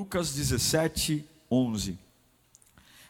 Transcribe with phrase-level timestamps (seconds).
[0.00, 1.98] Lucas 17, 11.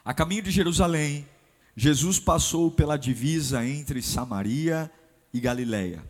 [0.03, 1.25] A caminho de Jerusalém,
[1.73, 4.91] Jesus passou pela divisa entre Samaria
[5.33, 6.03] e Galiléia.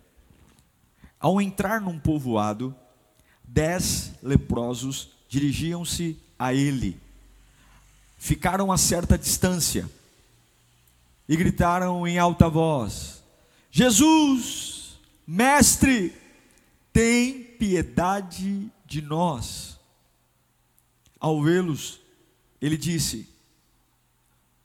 [1.20, 2.75] Ao entrar num povoado,
[3.44, 7.00] dez leprosos dirigiam-se a ele.
[8.17, 9.88] Ficaram a certa distância
[11.30, 13.23] e gritaram em alta voz:
[13.70, 16.11] Jesus, mestre,
[16.91, 19.70] tem piedade de nós.
[21.21, 22.02] Ao vê-los,
[22.59, 23.30] ele disse: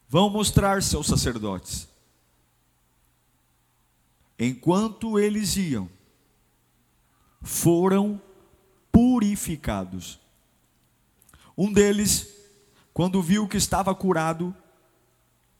[0.08, 1.86] Vão mostrar seus sacerdotes.
[4.38, 5.88] Enquanto eles iam,
[7.42, 8.20] foram
[8.90, 10.18] purificados.
[11.56, 12.34] Um deles,
[12.92, 14.54] quando viu que estava curado,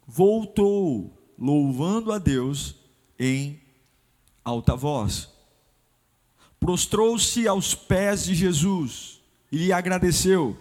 [0.07, 2.75] voltou, louvando a Deus
[3.19, 3.61] em
[4.43, 5.29] alta voz.
[6.59, 9.21] Prostrou-se aos pés de Jesus
[9.53, 10.59] e lhe agradeceu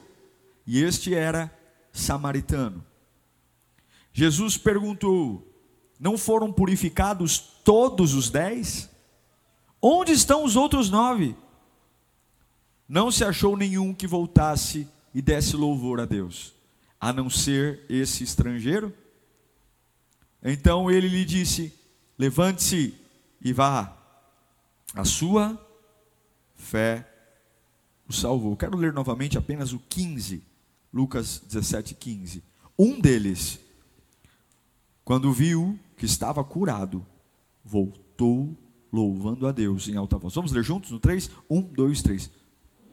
[0.66, 1.53] e este era
[1.91, 2.83] samaritano.
[4.11, 5.45] Jesus perguntou:
[5.99, 8.89] Não foram purificados todos os dez?
[9.81, 11.36] Onde estão os outros nove?
[12.88, 16.53] Não se achou nenhum que voltasse e desse louvor a Deus,
[16.99, 18.93] a não ser esse estrangeiro?
[20.43, 21.73] Então ele lhe disse:
[22.17, 22.95] Levante-se
[23.41, 23.95] e vá,
[24.93, 25.59] a sua
[26.55, 27.08] fé
[28.08, 28.55] o salvou.
[28.55, 30.55] Quero ler novamente apenas o 15
[30.96, 32.42] Lucas 17, 15.
[32.80, 33.60] Um deles,
[35.04, 37.06] quando viu que estava curado,
[37.66, 38.58] voltou
[38.94, 40.34] louvando a Deus em alta voz.
[40.34, 41.30] Vamos ler juntos no 3?
[41.50, 42.32] 1, 2, 3.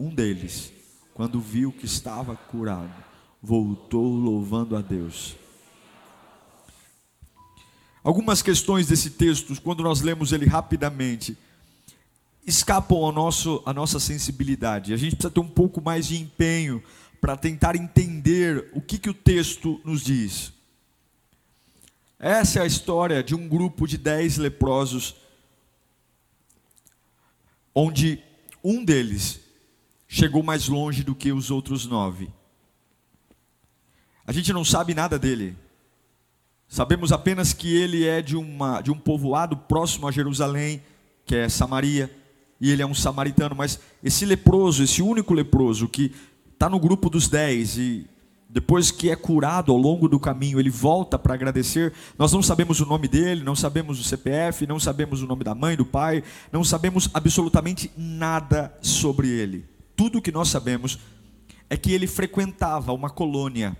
[0.00, 0.72] Um deles,
[1.14, 2.92] quando viu que estava curado,
[3.40, 5.36] voltou louvando a Deus.
[8.02, 11.38] Algumas questões desse texto, quando nós lemos ele rapidamente,
[12.44, 14.92] escapam ao nosso, à nossa sensibilidade.
[14.92, 16.82] A gente precisa ter um pouco mais de empenho
[17.22, 20.52] para tentar entender o que, que o texto nos diz.
[22.18, 25.14] Essa é a história de um grupo de dez leprosos,
[27.72, 28.20] onde
[28.62, 29.38] um deles
[30.08, 32.28] chegou mais longe do que os outros nove.
[34.26, 35.56] A gente não sabe nada dele.
[36.66, 40.82] Sabemos apenas que ele é de, uma, de um povoado próximo a Jerusalém,
[41.24, 42.12] que é Samaria,
[42.60, 46.14] e ele é um samaritano, mas esse leproso, esse único leproso que
[46.62, 48.06] está no grupo dos dez e
[48.48, 51.92] depois que é curado ao longo do caminho, ele volta para agradecer.
[52.16, 55.56] Nós não sabemos o nome dele, não sabemos o CPF, não sabemos o nome da
[55.56, 59.66] mãe, do pai, não sabemos absolutamente nada sobre ele.
[59.96, 61.00] Tudo o que nós sabemos
[61.68, 63.76] é que ele frequentava uma colônia.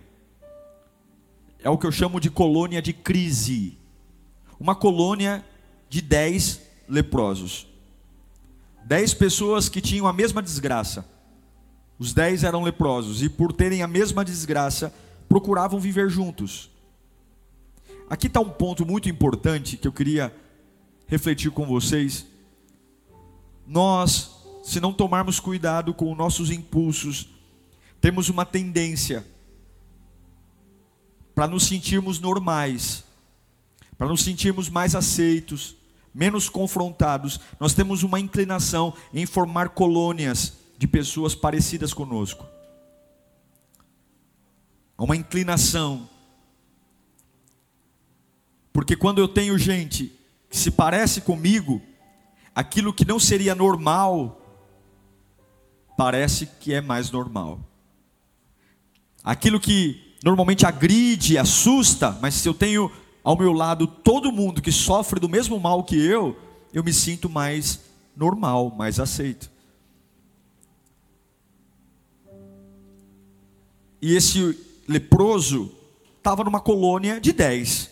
[1.63, 3.79] É o que eu chamo de colônia de crise.
[4.59, 5.45] Uma colônia
[5.89, 7.69] de dez leprosos.
[8.85, 11.12] Dez pessoas que tinham a mesma desgraça
[11.99, 14.93] os dez eram leprosos e, por terem a mesma desgraça,
[15.29, 16.71] procuravam viver juntos.
[18.09, 20.35] Aqui está um ponto muito importante que eu queria
[21.07, 22.27] refletir com vocês.
[23.67, 24.31] Nós,
[24.63, 27.29] se não tomarmos cuidado com os nossos impulsos,
[28.01, 29.25] temos uma tendência
[31.35, 33.05] para nos sentirmos normais,
[33.97, 35.77] para nos sentirmos mais aceitos,
[36.15, 37.41] menos confrontados.
[37.59, 42.45] Nós temos uma inclinação em formar colônias de pessoas parecidas conosco.
[44.99, 46.09] Há uma inclinação.
[48.73, 50.11] Porque quando eu tenho gente
[50.51, 51.81] que se parece comigo,
[52.53, 54.45] aquilo que não seria normal,
[55.97, 57.61] parece que é mais normal.
[59.23, 62.91] Aquilo que normalmente agride, assusta, mas se eu tenho
[63.23, 66.37] ao meu lado todo mundo que sofre do mesmo mal que eu,
[66.75, 67.79] eu me sinto mais
[68.17, 69.52] normal, mais aceito.
[74.03, 74.59] E esse
[74.89, 75.71] leproso
[76.19, 77.89] estava numa colônia de dez.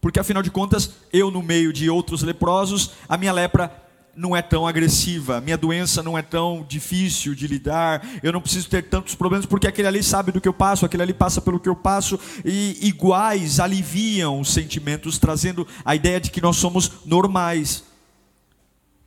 [0.00, 3.82] Porque afinal de contas, eu no meio de outros leprosos, a minha lepra
[4.16, 8.68] não é tão agressiva, minha doença não é tão difícil de lidar, eu não preciso
[8.68, 11.58] ter tantos problemas, porque aquele ali sabe do que eu passo, aquele ali passa pelo
[11.58, 16.90] que eu passo, e iguais aliviam os sentimentos, trazendo a ideia de que nós somos
[17.04, 17.82] normais.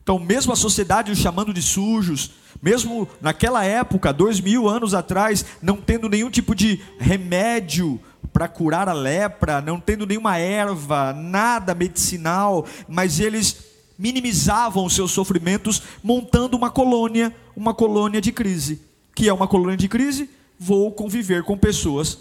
[0.03, 2.31] Então, mesmo a sociedade os chamando de sujos,
[2.61, 7.99] mesmo naquela época, dois mil anos atrás, não tendo nenhum tipo de remédio
[8.33, 13.57] para curar a lepra, não tendo nenhuma erva, nada medicinal, mas eles
[13.97, 18.81] minimizavam os seus sofrimentos montando uma colônia, uma colônia de crise.
[19.15, 20.29] Que é uma colônia de crise?
[20.59, 22.17] Vou conviver com pessoas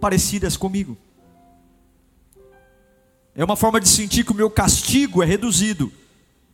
[0.00, 0.96] parecidas comigo.
[3.34, 5.92] É uma forma de sentir que o meu castigo é reduzido.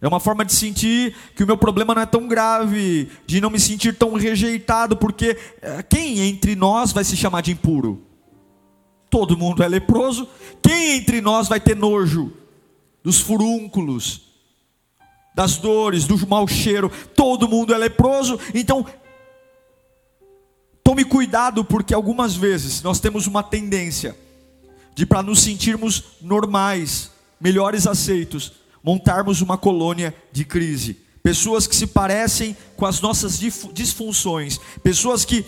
[0.00, 3.50] É uma forma de sentir que o meu problema não é tão grave, de não
[3.50, 8.00] me sentir tão rejeitado, porque eh, quem entre nós vai se chamar de impuro?
[9.10, 10.28] Todo mundo é leproso.
[10.62, 12.32] Quem entre nós vai ter nojo
[13.02, 14.22] dos furúnculos,
[15.34, 16.92] das dores, do mau cheiro?
[17.16, 18.38] Todo mundo é leproso.
[18.54, 18.86] Então,
[20.84, 24.16] tome cuidado, porque algumas vezes nós temos uma tendência
[24.94, 27.10] de para nos sentirmos normais,
[27.40, 30.98] melhores aceitos, montarmos uma colônia de crise.
[31.22, 33.38] Pessoas que se parecem com as nossas
[33.72, 35.44] disfunções, pessoas que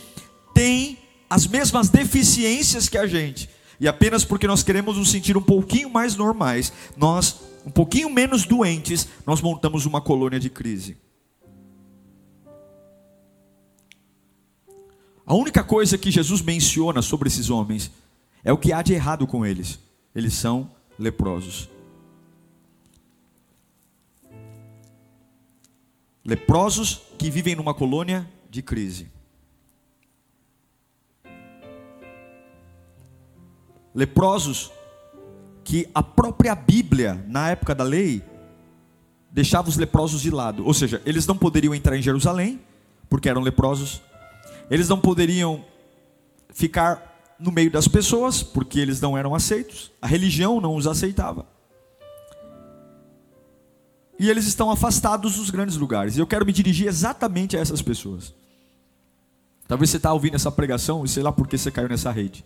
[0.55, 0.99] têm
[1.29, 3.49] as mesmas deficiências que a gente,
[3.79, 8.45] e apenas porque nós queremos nos sentir um pouquinho mais normais, nós, um pouquinho menos
[8.45, 10.99] doentes, nós montamos uma colônia de crise.
[15.25, 17.91] A única coisa que Jesus menciona sobre esses homens
[18.43, 19.79] é o que há de errado com eles.
[20.15, 20.69] Eles são
[20.99, 21.70] leprosos.
[26.31, 29.11] Leprosos que vivem numa colônia de crise.
[33.93, 34.71] Leprosos
[35.65, 38.23] que a própria Bíblia, na época da lei,
[39.29, 40.65] deixava os leprosos de lado.
[40.65, 42.61] Ou seja, eles não poderiam entrar em Jerusalém,
[43.09, 44.01] porque eram leprosos.
[44.71, 45.65] Eles não poderiam
[46.55, 51.45] ficar no meio das pessoas, porque eles não eram aceitos, a religião não os aceitava.
[54.21, 56.15] E eles estão afastados dos grandes lugares.
[56.15, 58.35] E eu quero me dirigir exatamente a essas pessoas.
[59.67, 62.45] Talvez você está ouvindo essa pregação e sei lá por que você caiu nessa rede.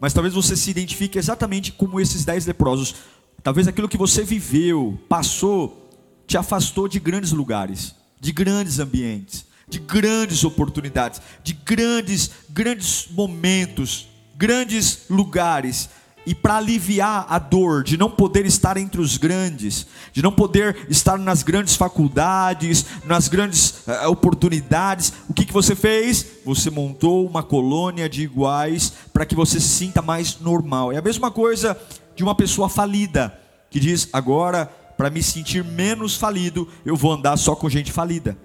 [0.00, 2.94] Mas talvez você se identifique exatamente como esses dez leprosos.
[3.42, 5.90] Talvez aquilo que você viveu, passou,
[6.28, 14.08] te afastou de grandes lugares, de grandes ambientes de grandes oportunidades, de grandes, grandes momentos,
[14.36, 15.88] grandes lugares.
[16.26, 20.86] E para aliviar a dor de não poder estar entre os grandes, de não poder
[20.88, 26.26] estar nas grandes faculdades, nas grandes uh, oportunidades, o que, que você fez?
[26.44, 30.92] Você montou uma colônia de iguais para que você se sinta mais normal.
[30.92, 31.76] É a mesma coisa
[32.16, 33.38] de uma pessoa falida,
[33.70, 34.66] que diz: agora,
[34.96, 38.36] para me sentir menos falido, eu vou andar só com gente falida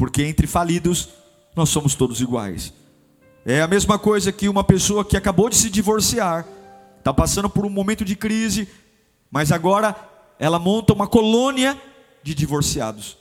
[0.00, 1.10] porque entre falidos
[1.54, 2.72] nós somos todos iguais.
[3.50, 6.46] É a mesma coisa que uma pessoa que acabou de se divorciar,
[7.00, 8.68] está passando por um momento de crise,
[9.28, 9.96] mas agora
[10.38, 11.76] ela monta uma colônia
[12.22, 13.18] de divorciados.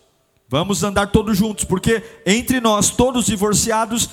[0.48, 4.08] Vamos andar todos juntos, porque entre nós, todos divorciados,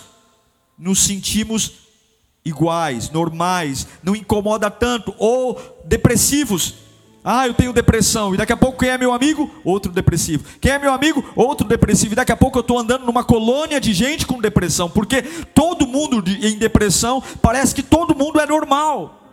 [0.78, 1.72] nos sentimos
[2.42, 6.76] iguais, normais, não incomoda tanto, ou depressivos,
[7.28, 8.32] ah, eu tenho depressão.
[8.32, 9.50] E daqui a pouco quem é meu amigo?
[9.64, 10.44] Outro depressivo.
[10.60, 11.24] Quem é meu amigo?
[11.34, 12.12] Outro depressivo.
[12.12, 14.88] E daqui a pouco eu estou andando numa colônia de gente com depressão.
[14.88, 19.24] Porque todo mundo em depressão parece que todo mundo é normal.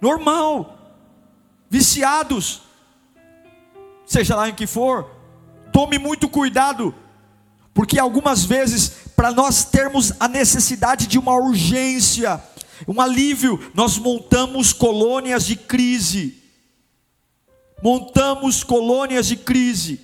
[0.00, 0.78] Normal.
[1.68, 2.62] Viciados.
[4.06, 5.10] Seja lá em que for.
[5.72, 6.94] Tome muito cuidado.
[7.74, 12.40] Porque algumas vezes, para nós termos a necessidade de uma urgência,
[12.86, 16.38] um alívio, nós montamos colônias de crise
[17.82, 20.00] montamos colônias de crise,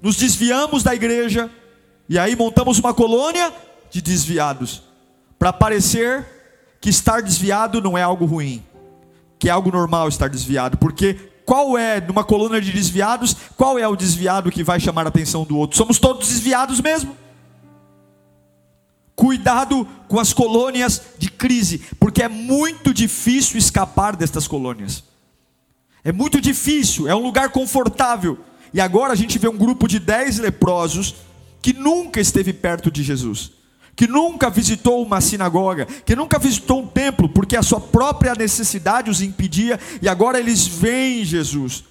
[0.00, 1.50] nos desviamos da igreja,
[2.08, 3.52] e aí montamos uma colônia
[3.90, 4.82] de desviados,
[5.38, 6.26] para parecer
[6.80, 8.62] que estar desviado não é algo ruim,
[9.38, 13.88] que é algo normal estar desviado, porque qual é, numa colônia de desviados, qual é
[13.88, 15.78] o desviado que vai chamar a atenção do outro?
[15.78, 17.16] Somos todos desviados mesmo.
[19.16, 25.02] Cuidado com as colônias de crise, porque é muito difícil escapar destas colônias.
[26.04, 28.38] É muito difícil, é um lugar confortável.
[28.72, 31.14] E agora a gente vê um grupo de dez leprosos
[31.60, 33.50] que nunca esteve perto de Jesus,
[33.96, 39.10] que nunca visitou uma sinagoga, que nunca visitou um templo, porque a sua própria necessidade
[39.10, 41.84] os impedia, e agora eles veem Jesus.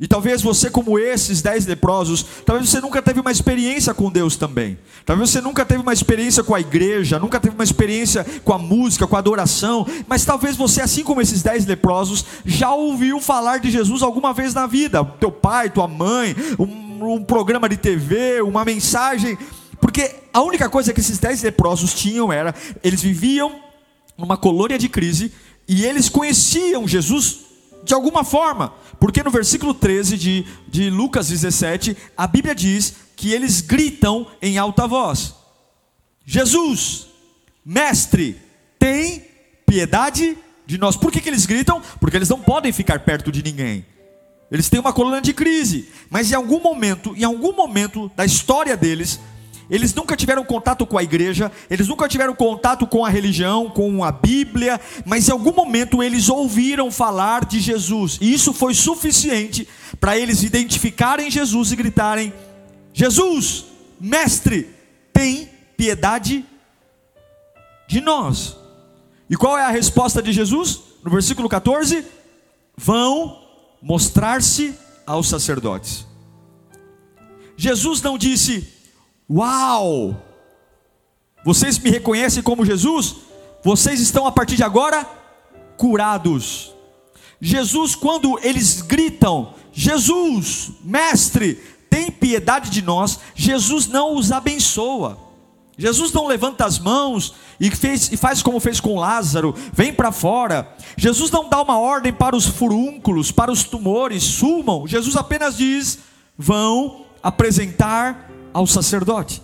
[0.00, 4.34] E talvez você, como esses dez leprosos, talvez você nunca teve uma experiência com Deus
[4.34, 4.78] também.
[5.04, 8.58] Talvez você nunca teve uma experiência com a igreja, nunca teve uma experiência com a
[8.58, 9.86] música, com a adoração.
[10.08, 14.54] Mas talvez você, assim como esses dez leprosos, já ouviu falar de Jesus alguma vez
[14.54, 15.04] na vida.
[15.04, 19.36] Teu pai, tua mãe, um, um programa de TV, uma mensagem.
[19.82, 23.54] Porque a única coisa que esses dez leprosos tinham era, eles viviam
[24.16, 25.30] numa colônia de crise
[25.68, 27.49] e eles conheciam Jesus
[27.84, 28.72] de alguma forma.
[28.98, 34.58] Porque no versículo 13 de, de Lucas 17, a Bíblia diz que eles gritam em
[34.58, 35.34] alta voz:
[36.24, 37.06] Jesus,
[37.64, 38.40] mestre,
[38.78, 39.24] tem
[39.66, 40.96] piedade de nós.
[40.96, 41.82] Por que, que eles gritam?
[42.00, 43.84] Porque eles não podem ficar perto de ninguém.
[44.50, 48.76] Eles têm uma coluna de crise, mas em algum momento, em algum momento da história
[48.76, 49.20] deles,
[49.70, 54.02] eles nunca tiveram contato com a igreja, eles nunca tiveram contato com a religião, com
[54.02, 59.68] a Bíblia, mas em algum momento eles ouviram falar de Jesus, e isso foi suficiente
[60.00, 62.32] para eles identificarem Jesus e gritarem:
[62.92, 63.66] Jesus,
[64.00, 64.68] mestre,
[65.12, 66.44] tem piedade
[67.86, 68.56] de nós.
[69.28, 70.80] E qual é a resposta de Jesus?
[71.04, 72.04] No versículo 14:
[72.76, 73.40] vão
[73.80, 74.74] mostrar-se
[75.06, 76.06] aos sacerdotes.
[77.56, 78.66] Jesus não disse,
[79.30, 80.20] Uau!
[81.44, 83.16] Vocês me reconhecem como Jesus?
[83.62, 85.06] Vocês estão a partir de agora
[85.76, 86.74] curados.
[87.40, 91.54] Jesus, quando eles gritam, Jesus, mestre,
[91.88, 95.16] tem piedade de nós, Jesus não os abençoa.
[95.78, 100.12] Jesus não levanta as mãos e, fez, e faz como fez com Lázaro, vem para
[100.12, 100.76] fora.
[100.96, 104.86] Jesus não dá uma ordem para os furúnculos, para os tumores, sumam.
[104.86, 106.00] Jesus apenas diz:
[106.36, 109.42] vão apresentar ao sacerdote.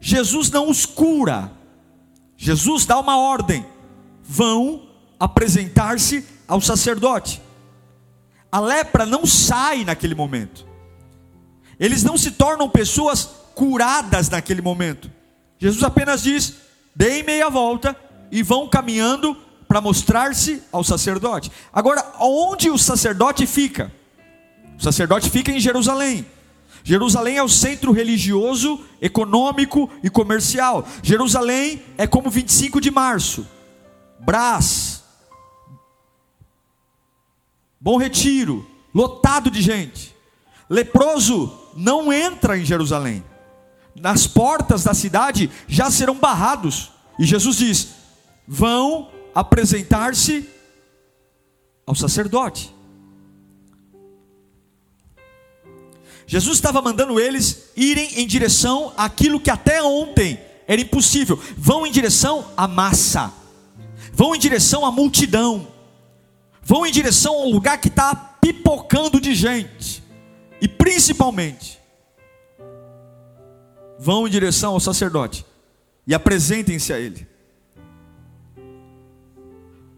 [0.00, 1.52] Jesus não os cura,
[2.36, 3.64] Jesus dá uma ordem:
[4.22, 4.88] vão
[5.18, 7.40] apresentar-se ao sacerdote.
[8.50, 10.66] A lepra não sai naquele momento,
[11.78, 15.10] eles não se tornam pessoas curadas naquele momento.
[15.58, 16.54] Jesus apenas diz:
[16.94, 17.96] deem meia volta
[18.30, 19.36] e vão caminhando
[19.68, 21.50] para mostrar-se ao sacerdote.
[21.72, 23.92] Agora, onde o sacerdote fica?
[24.78, 26.26] O sacerdote fica em Jerusalém.
[26.84, 30.86] Jerusalém é o centro religioso, econômico e comercial.
[31.02, 33.46] Jerusalém é como 25 de março,
[34.20, 35.02] Brás,
[37.80, 40.14] Bom Retiro, lotado de gente.
[40.70, 43.24] Leproso não entra em Jerusalém.
[43.94, 46.92] Nas portas da cidade já serão barrados.
[47.18, 47.88] E Jesus diz:
[48.46, 50.48] vão apresentar-se
[51.86, 52.74] ao sacerdote.
[56.26, 61.38] Jesus estava mandando eles irem em direção àquilo que até ontem era impossível.
[61.56, 63.32] Vão em direção à massa,
[64.12, 65.66] vão em direção à multidão,
[66.62, 70.02] vão em direção ao lugar que está pipocando de gente,
[70.60, 71.78] e principalmente,
[73.98, 75.44] vão em direção ao sacerdote
[76.06, 77.26] e apresentem-se a ele.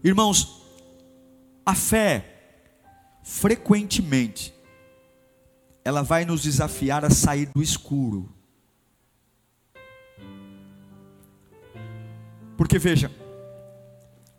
[0.03, 0.61] Irmãos,
[1.65, 2.23] a fé
[3.23, 4.53] frequentemente
[5.85, 8.27] ela vai nos desafiar a sair do escuro.
[12.57, 13.11] Porque veja,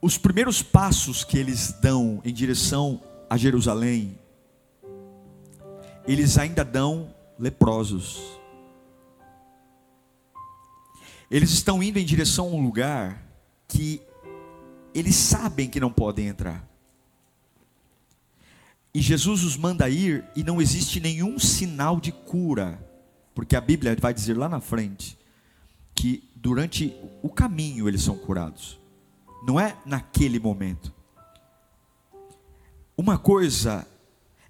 [0.03, 3.00] os primeiros passos que eles dão em direção
[3.31, 4.19] a Jerusalém,
[6.05, 8.21] eles ainda dão leprosos.
[11.31, 13.23] Eles estão indo em direção a um lugar
[13.69, 14.03] que
[14.93, 16.75] eles sabem que não podem entrar.
[18.97, 22.83] E Jesus os manda ir e não existe nenhum sinal de cura,
[23.35, 25.19] porque a Bíblia vai dizer lá na frente
[25.95, 28.81] que durante o caminho eles são curados,
[29.47, 30.95] não é naquele momento.
[32.97, 33.87] Uma coisa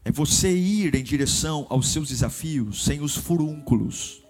[0.05, 4.23] é você ir em direção aos seus desafios sem os furúnculos,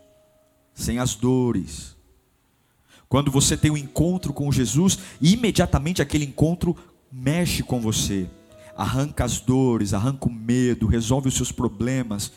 [0.73, 1.95] sem as dores.
[3.07, 6.75] Quando você tem um encontro com Jesus, imediatamente aquele encontro
[7.13, 8.27] mexe com você
[8.77, 12.33] arranca as dores, arranca o medo, resolve os seus problemas.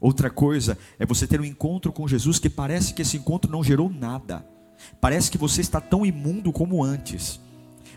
[0.00, 3.62] Outra coisa é você ter um encontro com Jesus que parece que esse encontro não
[3.62, 4.46] gerou nada.
[5.00, 7.40] Parece que você está tão imundo como antes.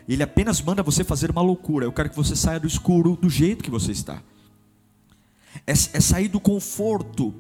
[0.08, 1.86] Ele apenas manda você fazer uma loucura.
[1.86, 4.22] Eu quero que você saia do escuro do jeito que você está.
[5.68, 7.34] É, é sair do conforto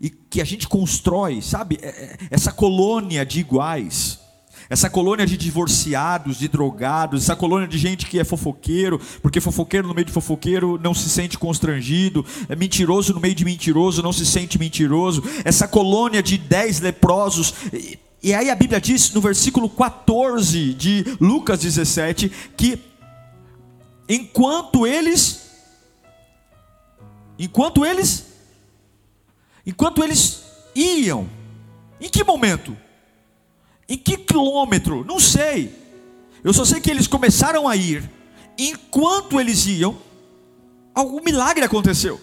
[0.00, 1.78] e que a gente constrói, sabe?
[1.82, 4.23] É, é, essa colônia de iguais
[4.68, 9.88] essa colônia de divorciados, de drogados, essa colônia de gente que é fofoqueiro, porque fofoqueiro
[9.88, 14.12] no meio de fofoqueiro não se sente constrangido, é mentiroso no meio de mentiroso não
[14.12, 17.54] se sente mentiroso, essa colônia de dez leprosos.
[17.72, 22.78] E, e aí a Bíblia diz no versículo 14 de Lucas 17 que
[24.08, 25.50] enquanto eles
[27.38, 28.26] enquanto eles
[29.66, 30.42] enquanto eles
[30.74, 31.28] iam,
[32.00, 32.76] em que momento?
[33.88, 35.04] Em que quilômetro?
[35.04, 35.74] Não sei.
[36.42, 38.08] Eu só sei que eles começaram a ir.
[38.58, 39.96] Enquanto eles iam,
[40.94, 42.20] algum milagre aconteceu.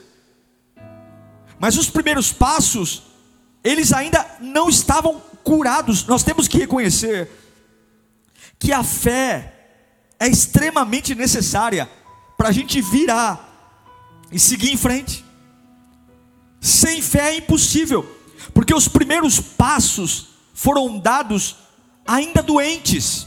[1.59, 3.03] Mas os primeiros passos,
[3.63, 6.05] eles ainda não estavam curados.
[6.05, 7.29] Nós temos que reconhecer
[8.57, 9.53] que a fé
[10.19, 11.89] é extremamente necessária
[12.37, 13.47] para a gente virar
[14.31, 15.25] e seguir em frente.
[16.59, 18.03] Sem fé é impossível,
[18.53, 20.30] porque os primeiros passos
[20.61, 21.55] foram dados
[22.05, 23.25] ainda doentes.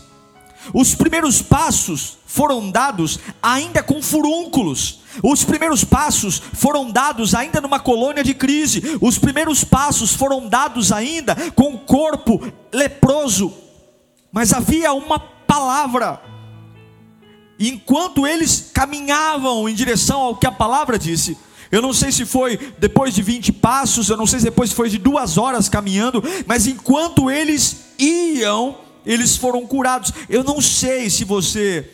[0.72, 5.00] Os primeiros passos foram dados ainda com furúnculos.
[5.20, 8.96] Os primeiros passos foram dados ainda numa colônia de crise.
[9.00, 12.40] Os primeiros passos foram dados ainda com o corpo
[12.72, 13.52] leproso.
[14.30, 16.20] Mas havia uma palavra.
[17.58, 21.36] Enquanto eles caminhavam em direção ao que a palavra disse,
[21.74, 24.88] eu não sei se foi depois de 20 passos, eu não sei se depois foi
[24.88, 30.12] de duas horas caminhando, mas enquanto eles iam, eles foram curados.
[30.28, 31.84] Eu não sei se você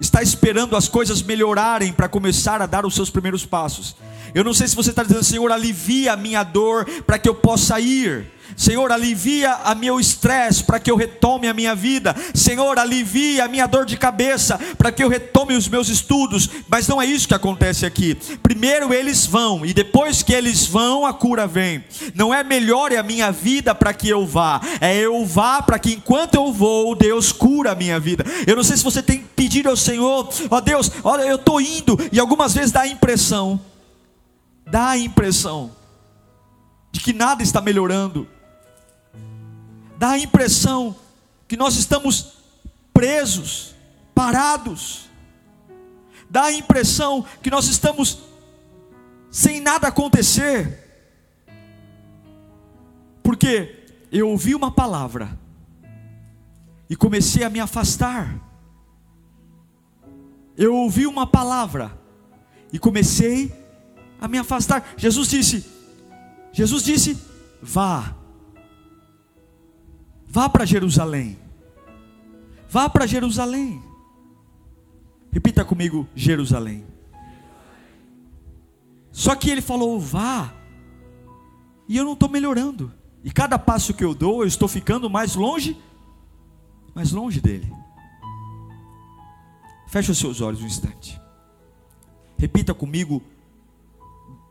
[0.00, 3.96] está esperando as coisas melhorarem para começar a dar os seus primeiros passos.
[4.32, 7.34] Eu não sei se você está dizendo, Senhor, alivia a minha dor para que eu
[7.34, 8.30] possa ir.
[8.56, 12.14] Senhor, alivia a meu estresse para que eu retome a minha vida.
[12.34, 16.48] Senhor, alivia a minha dor de cabeça para que eu retome os meus estudos.
[16.68, 18.14] Mas não é isso que acontece aqui.
[18.42, 21.84] Primeiro eles vão e depois que eles vão, a cura vem.
[22.14, 25.92] Não é melhore a minha vida para que eu vá, é eu vá para que
[25.92, 28.24] enquanto eu vou, Deus cura a minha vida.
[28.46, 31.98] Eu não sei se você tem pedido ao Senhor, ó Deus, olha, eu estou indo
[32.12, 33.60] e algumas vezes dá a impressão,
[34.66, 35.70] dá a impressão
[36.90, 38.26] de que nada está melhorando
[39.98, 40.94] dá a impressão
[41.48, 42.34] que nós estamos
[42.92, 43.74] presos,
[44.14, 45.08] parados,
[46.28, 48.20] dá a impressão que nós estamos
[49.30, 50.82] sem nada acontecer,
[53.22, 55.38] porque eu ouvi uma palavra
[56.88, 58.40] e comecei a me afastar.
[60.56, 61.98] Eu ouvi uma palavra
[62.72, 63.52] e comecei
[64.18, 64.94] a me afastar.
[64.96, 65.66] Jesus disse:
[66.52, 67.18] Jesus disse:
[67.60, 68.15] vá
[70.36, 71.38] Vá para Jerusalém.
[72.68, 73.82] Vá para Jerusalém.
[75.32, 76.86] Repita comigo: Jerusalém.
[79.10, 80.52] Só que ele falou: vá.
[81.88, 82.92] E eu não estou melhorando.
[83.24, 85.82] E cada passo que eu dou, eu estou ficando mais longe,
[86.94, 87.72] mais longe dele.
[89.88, 91.18] Feche os seus olhos um instante.
[92.36, 93.22] Repita comigo,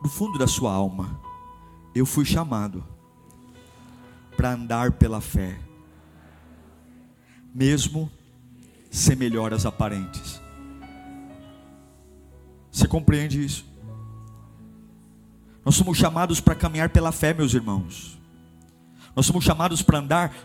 [0.02, 1.20] do fundo da sua alma:
[1.94, 2.84] Eu fui chamado
[4.36, 5.60] para andar pela fé
[7.56, 8.12] mesmo
[8.90, 10.42] sem melhoras aparentes.
[12.70, 13.64] Você compreende isso?
[15.64, 18.18] Nós somos chamados para caminhar pela fé, meus irmãos.
[19.16, 20.36] Nós somos chamados para andar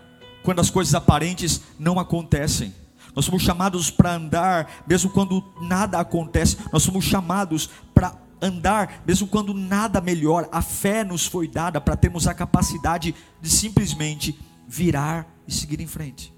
[0.41, 2.74] quando as coisas aparentes não acontecem.
[3.13, 6.58] Nós somos chamados para andar mesmo quando nada acontece.
[6.71, 10.47] Nós somos chamados para andar mesmo quando nada melhora.
[10.50, 15.88] A fé nos foi dada para termos a capacidade de simplesmente virar e seguir em
[15.88, 16.34] frente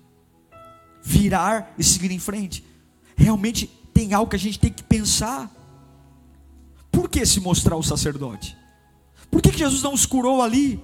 [1.04, 2.64] virar e seguir em frente.
[3.16, 5.52] Realmente tem algo que a gente tem que pensar.
[6.90, 8.58] Por que se mostrar o sacerdote?
[9.30, 10.82] Por que, que Jesus não os curou ali?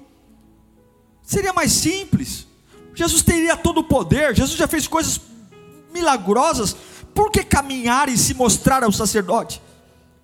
[1.24, 2.48] Seria mais simples.
[2.94, 5.22] Jesus teria todo o poder, Jesus já fez coisas
[5.94, 6.76] milagrosas.
[7.14, 9.62] Por que caminhar e se mostrar ao sacerdote?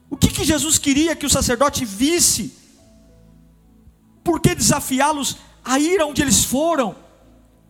[0.10, 2.53] O que, que Jesus queria que o sacerdote visse?
[4.23, 6.95] Por que desafiá-los a ir aonde eles foram?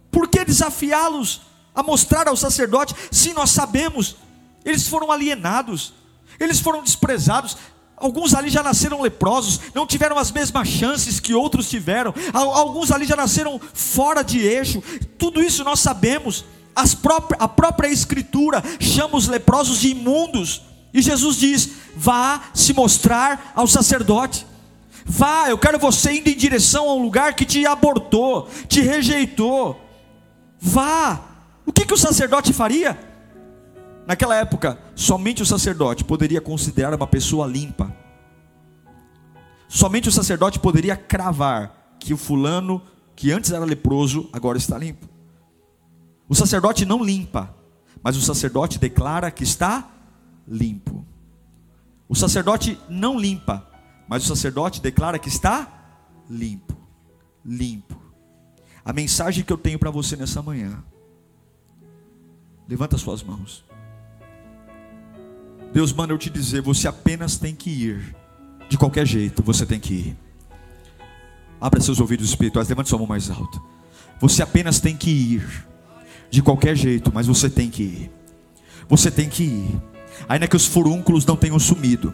[0.09, 1.41] Por que desafiá-los
[1.75, 4.15] a mostrar ao sacerdote, sim, nós sabemos,
[4.63, 5.93] eles foram alienados,
[6.39, 7.57] eles foram desprezados,
[7.97, 12.13] Alguns ali já nasceram leprosos, não tiveram as mesmas chances que outros tiveram.
[12.33, 14.83] Alguns ali já nasceram fora de eixo.
[15.17, 16.43] Tudo isso nós sabemos.
[17.01, 20.61] Próprias, a própria Escritura chama os leprosos de imundos.
[20.93, 24.45] E Jesus diz: vá se mostrar ao sacerdote.
[25.05, 29.79] Vá, eu quero você indo em direção a um lugar que te abortou, te rejeitou.
[30.59, 31.21] Vá,
[31.65, 32.97] o que, que o sacerdote faria?
[34.05, 37.95] Naquela época, somente o sacerdote poderia considerar uma pessoa limpa.
[39.67, 42.81] Somente o sacerdote poderia cravar que o fulano
[43.15, 45.07] que antes era leproso agora está limpo.
[46.29, 47.55] O sacerdote não limpa,
[48.03, 49.89] mas o sacerdote declara que está
[50.47, 51.03] limpo.
[52.07, 53.67] O sacerdote não limpa,
[54.07, 55.67] mas o sacerdote declara que está
[56.29, 56.75] limpo.
[57.43, 57.99] Limpo.
[58.83, 60.83] A mensagem que eu tenho para você nessa manhã
[62.67, 63.63] Levanta suas mãos.
[65.73, 68.15] Deus manda eu te dizer: você apenas tem que ir.
[68.67, 70.17] De qualquer jeito, você tem que ir.
[71.61, 73.61] Abra seus ouvidos espirituais, levante sua mão mais alto.
[74.19, 75.67] Você apenas tem que ir.
[76.31, 78.11] De qualquer jeito, mas você tem que ir.
[78.89, 79.81] Você tem que ir.
[80.27, 82.13] Ainda que os furúnculos não tenham sumido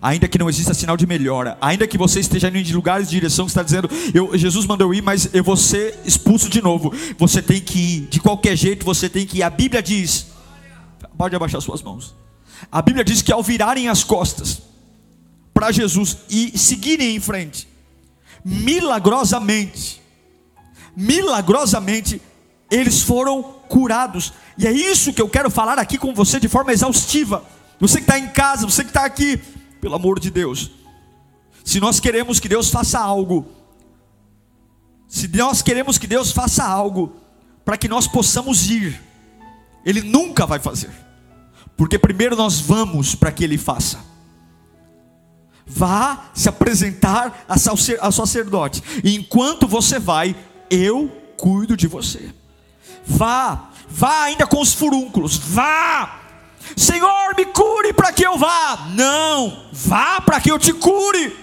[0.00, 3.16] ainda que não exista sinal de melhora, ainda que você esteja indo em lugares de
[3.16, 6.92] direção que está dizendo, eu, Jesus mandou ir, mas eu vou ser expulso de novo.
[7.18, 9.42] Você tem que ir, de qualquer jeito você tem que ir.
[9.42, 10.26] A Bíblia diz,
[11.16, 12.14] pode abaixar suas mãos.
[12.70, 14.62] A Bíblia diz que ao virarem as costas
[15.52, 17.66] para Jesus e seguirem em frente.
[18.44, 20.00] Milagrosamente,
[20.96, 22.22] milagrosamente,
[22.70, 24.32] eles foram curados.
[24.56, 27.44] E é isso que eu quero falar aqui com você de forma exaustiva.
[27.80, 29.40] Você que está em casa, você que está aqui,
[29.80, 30.70] pelo amor de Deus.
[31.64, 33.46] Se nós queremos que Deus faça algo,
[35.06, 37.16] se nós queremos que Deus faça algo,
[37.64, 39.00] para que nós possamos ir,
[39.84, 40.90] Ele nunca vai fazer,
[41.76, 43.98] porque primeiro nós vamos para que Ele faça.
[45.66, 50.34] Vá se apresentar a sacerdote, e enquanto você vai,
[50.70, 52.34] eu cuido de você.
[53.06, 56.20] Vá, vá ainda com os furúnculos, vá.
[56.76, 58.86] Senhor, me cure para que eu vá.
[58.90, 61.36] Não, vá para que eu te cure.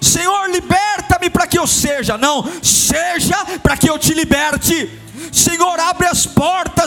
[0.00, 2.18] Senhor, liberta-me para que eu seja.
[2.18, 4.98] Não, seja para que eu te liberte.
[5.32, 6.81] Senhor, abre as portas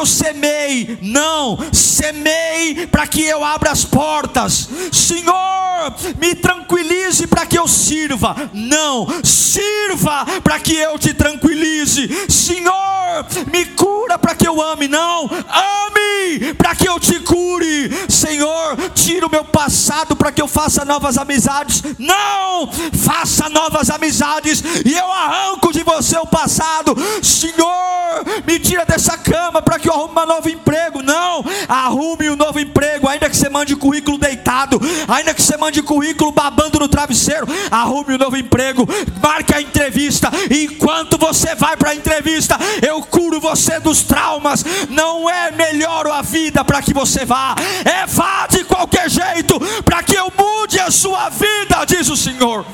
[0.00, 0.98] eu semeie.
[1.02, 4.68] Não, semeie para que eu abra as portas.
[4.90, 8.34] Senhor, me tranquilize para que eu sirva.
[8.52, 12.08] Não, sirva para que eu te tranquilize.
[12.28, 14.88] Senhor, me cura para que eu ame.
[14.88, 17.90] Não, ame para que eu te cure.
[18.08, 21.82] Senhor, tira o meu passado para que eu faça novas amizades.
[21.98, 22.70] Não,
[23.04, 26.96] faça novas amizades e eu arranco de você o passado.
[27.22, 31.02] Senhor, me tira dessa cama para que eu um novo emprego.
[31.02, 35.82] Não, arrume um novo emprego, ainda que você mande currículo deitado, ainda que você mande
[35.82, 38.88] currículo babando no travesseiro, arrume um novo emprego,
[39.22, 40.30] marque a entrevista.
[40.50, 44.64] Enquanto você vai para a entrevista, eu curo você dos traumas.
[44.88, 50.02] Não é melhor a vida para que você vá, é vá de qualquer jeito para
[50.02, 52.64] que eu mude a sua vida, diz o Senhor.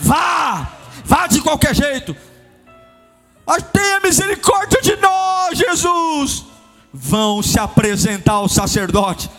[0.00, 0.70] Vá,
[1.04, 2.16] vá de qualquer jeito
[3.58, 6.44] tenha misericórdia de nós, Jesus.
[6.92, 9.30] Vão se apresentar ao sacerdote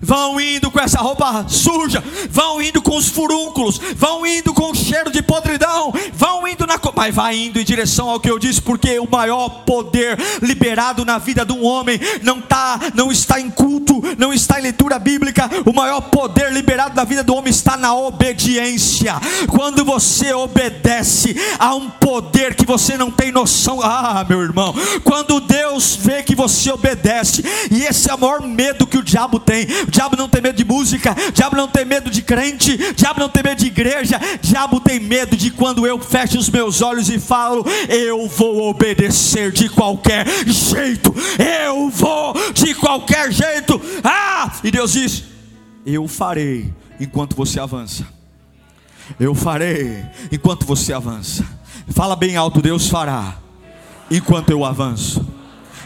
[0.00, 4.74] vão indo com essa roupa suja, vão indo com os furúnculos, vão indo com o
[4.74, 6.80] cheiro de podridão, vão indo na.
[6.96, 11.18] Mas vai indo em direção ao que eu disse, porque o maior poder liberado na
[11.18, 15.48] vida de um homem não, tá, não está em culto, não está em leitura bíblica,
[15.64, 19.14] o maior poder liberado na vida do homem está na obediência.
[19.48, 25.40] Quando você obedece a um poder que você não tem noção, ah, meu irmão, quando
[25.40, 29.66] Deus vê que você obedece, e esse é o maior medo que o diabo tem
[29.90, 33.42] diabo não tem medo de música, diabo não tem medo de crente, diabo não tem
[33.42, 37.64] medo de igreja, diabo tem medo de quando eu fecho os meus olhos e falo,
[37.88, 41.14] eu vou obedecer de qualquer jeito,
[41.66, 43.80] eu vou de qualquer jeito.
[44.02, 44.52] Ah!
[44.62, 45.24] E Deus diz:
[45.84, 48.06] Eu farei enquanto você avança.
[49.18, 51.44] Eu farei enquanto você avança.
[51.88, 53.36] Fala bem alto, Deus fará
[54.10, 55.24] enquanto eu avanço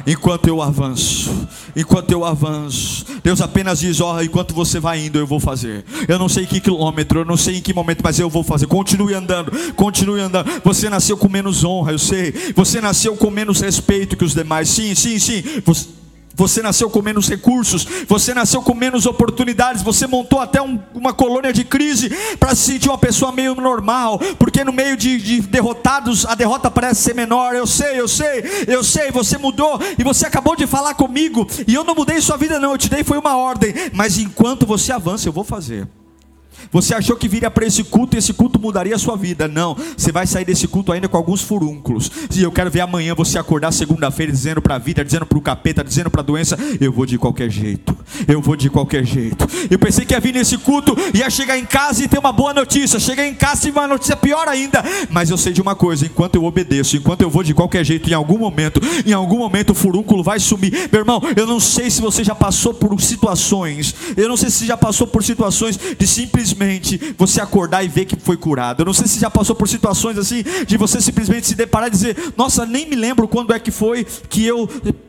[0.06, 3.04] enquanto eu avanço, enquanto eu avanço.
[3.22, 5.84] Deus apenas diz: Ó, oh, enquanto você vai indo, eu vou fazer.
[6.06, 8.66] Eu não sei que quilômetro, eu não sei em que momento, mas eu vou fazer.
[8.66, 10.50] Continue andando, continue andando.
[10.62, 12.32] Você nasceu com menos honra, eu sei.
[12.54, 14.68] Você nasceu com menos respeito que os demais.
[14.68, 15.42] Sim, sim, sim.
[15.64, 15.88] Você
[16.34, 21.12] você nasceu com menos recursos, você nasceu com menos oportunidades, você montou até um, uma
[21.12, 25.40] colônia de crise para se sentir uma pessoa meio normal, porque no meio de, de,
[25.42, 27.54] derrotados a derrota parece ser menor.
[27.54, 29.10] Eu sei, eu sei, eu sei.
[29.10, 32.72] Você mudou e você acabou de falar comigo, e eu não mudei sua vida, não.
[32.72, 35.86] Eu te dei foi uma ordem, mas enquanto você avança, eu vou fazer.
[36.70, 39.48] Você achou que viria para esse culto e esse culto mudaria a sua vida.
[39.48, 42.10] Não, você vai sair desse culto ainda com alguns furúnculos.
[42.34, 45.40] E eu quero ver amanhã você acordar segunda-feira dizendo para a vida, dizendo para o
[45.40, 47.96] capeta, dizendo para a doença: Eu vou de qualquer jeito,
[48.26, 49.46] eu vou de qualquer jeito.
[49.70, 52.54] Eu pensei que ia vir nesse culto, ia chegar em casa e ter uma boa
[52.54, 52.98] notícia.
[52.98, 54.82] Cheguei em casa e uma notícia pior ainda.
[55.10, 58.08] Mas eu sei de uma coisa: enquanto eu obedeço, enquanto eu vou de qualquer jeito,
[58.08, 60.88] em algum momento, em algum momento o furúnculo vai sumir.
[60.90, 64.66] Meu irmão, eu não sei se você já passou por situações, eu não sei se
[64.66, 68.82] já passou por situações de simplesmente simplesmente você acordar e ver que foi curado.
[68.82, 71.90] Eu não sei se já passou por situações assim, de você simplesmente se deparar e
[71.90, 74.68] dizer: Nossa, nem me lembro quando é que foi que eu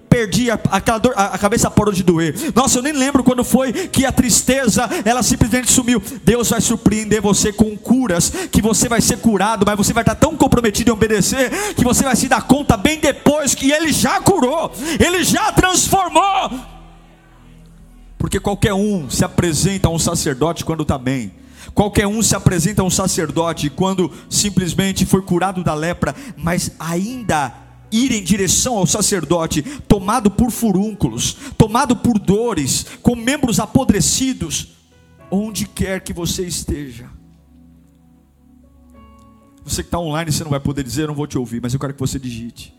[0.10, 2.34] perdi, aquela dor, a cabeça parou de doer.
[2.56, 6.02] Nossa, eu nem lembro quando foi que a tristeza, ela simplesmente sumiu.
[6.24, 10.16] Deus vai surpreender você com curas, que você vai ser curado, mas você vai estar
[10.16, 14.22] tão comprometido em obedecer, que você vai se dar conta bem depois que Ele já
[14.22, 16.75] curou, Ele já transformou.
[18.26, 21.32] Porque qualquer um se apresenta a um sacerdote quando está bem.
[21.76, 27.54] Qualquer um se apresenta a um sacerdote quando simplesmente foi curado da lepra, mas ainda
[27.92, 34.70] ir em direção ao sacerdote, tomado por furúnculos, tomado por dores, com membros apodrecidos,
[35.30, 37.08] onde quer que você esteja.
[39.64, 41.76] Você que está online, você não vai poder dizer, eu não vou te ouvir, mas
[41.76, 42.74] eu quero que você digite.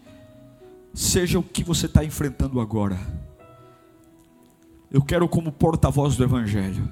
[0.92, 2.98] Seja o que você está enfrentando agora
[4.96, 6.90] eu quero, como porta-voz do Evangelho,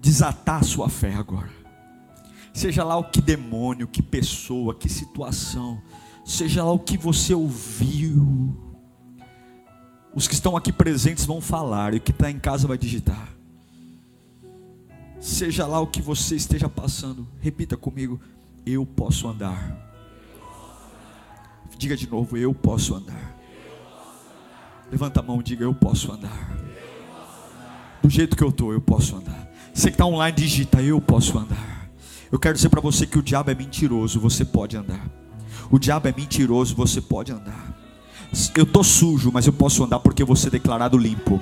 [0.00, 1.50] desatar a sua fé agora.
[2.52, 5.82] Seja lá o que demônio, que pessoa, que situação,
[6.24, 8.56] seja lá o que você ouviu.
[10.14, 13.30] Os que estão aqui presentes vão falar, e o que está em casa vai digitar.
[15.18, 18.20] Seja lá o que você esteja passando, repita comigo:
[18.64, 19.76] eu posso andar.
[21.76, 23.33] Diga de novo: eu posso andar.
[24.90, 26.56] Levanta a mão, diga: eu posso andar.
[28.02, 29.48] Do jeito que eu estou, eu posso andar.
[29.72, 31.88] Você que está online, digita: eu posso andar.
[32.30, 35.08] Eu quero dizer para você que o diabo é mentiroso, você pode andar.
[35.70, 37.74] O diabo é mentiroso, você pode andar.
[38.56, 41.40] Eu estou sujo, mas eu posso andar porque vou ser declarado limpo.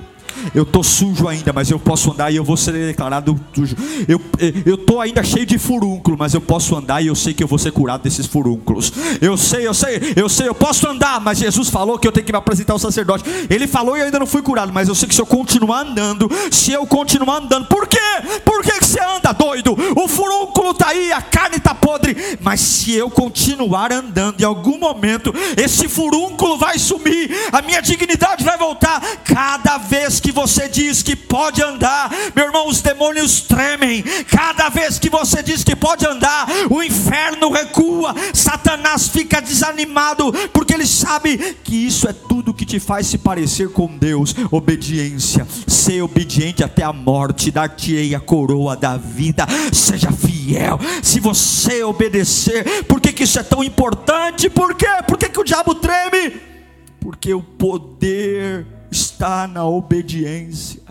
[0.54, 3.76] Eu estou sujo ainda, mas eu posso andar e eu vou ser declarado sujo.
[4.08, 7.48] Eu estou ainda cheio de furúnculo, mas eu posso andar e eu sei que eu
[7.48, 8.92] vou ser curado desses furúnculos.
[9.20, 12.26] Eu sei, eu sei, eu sei, eu posso andar, mas Jesus falou que eu tenho
[12.26, 13.24] que me apresentar ao sacerdote.
[13.48, 15.82] Ele falou e eu ainda não fui curado, mas eu sei que se eu continuar
[15.86, 17.98] andando, se eu continuar andando, por quê?
[18.44, 19.76] Por que, que você anda doido?
[19.96, 24.78] O furúnculo está aí, a carne está podre, mas se eu continuar andando, em algum
[24.78, 29.00] momento, esse furúnculo vai sumir, a minha dignidade vai voltar.
[29.24, 34.02] Cada vez que você diz que pode andar, meu irmão, os demônios tremem.
[34.28, 38.14] Cada vez que você diz que pode andar, o inferno recua.
[38.32, 43.70] Satanás fica desanimado, porque ele sabe que isso é tudo que te faz se parecer
[43.70, 44.34] com Deus.
[44.50, 49.46] Obediência, ser obediente até a morte, dar-te-ei a coroa da vida.
[49.72, 50.78] Seja fiel.
[51.02, 54.48] Se você obedecer, por que, que isso é tão importante?
[54.48, 54.86] Por quê?
[55.06, 56.40] Por que, que o diabo treme?
[57.00, 60.82] Porque o poder está na obediência.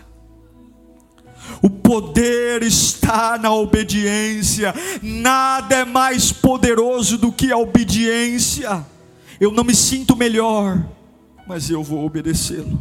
[1.62, 4.74] O poder está na obediência.
[5.00, 8.84] Nada é mais poderoso do que a obediência.
[9.40, 10.84] Eu não me sinto melhor,
[11.46, 12.78] mas eu vou obedecê-lo.